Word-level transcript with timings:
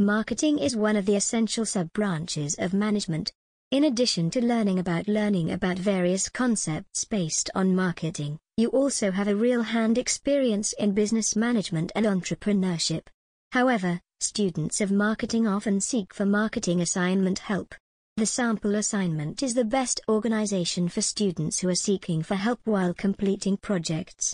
Marketing 0.00 0.58
is 0.58 0.74
one 0.74 0.96
of 0.96 1.06
the 1.06 1.14
essential 1.14 1.64
sub-branches 1.64 2.56
of 2.58 2.74
management. 2.74 3.32
In 3.70 3.84
addition 3.84 4.28
to 4.30 4.44
learning 4.44 4.80
about 4.80 5.06
learning 5.06 5.52
about 5.52 5.78
various 5.78 6.28
concepts 6.28 7.04
based 7.04 7.48
on 7.54 7.76
marketing, 7.76 8.40
you 8.56 8.70
also 8.70 9.12
have 9.12 9.28
a 9.28 9.36
real-hand 9.36 9.96
experience 9.96 10.72
in 10.80 10.94
business 10.94 11.36
management 11.36 11.92
and 11.94 12.06
entrepreneurship. 12.06 13.06
However, 13.52 14.00
students 14.18 14.80
of 14.80 14.90
marketing 14.90 15.46
often 15.46 15.80
seek 15.80 16.12
for 16.12 16.26
marketing 16.26 16.80
assignment 16.80 17.38
help. 17.38 17.72
The 18.16 18.26
sample 18.26 18.74
assignment 18.74 19.44
is 19.44 19.54
the 19.54 19.64
best 19.64 20.00
organization 20.08 20.88
for 20.88 21.02
students 21.02 21.60
who 21.60 21.68
are 21.68 21.76
seeking 21.76 22.24
for 22.24 22.34
help 22.34 22.58
while 22.64 22.94
completing 22.94 23.58
projects. 23.58 24.32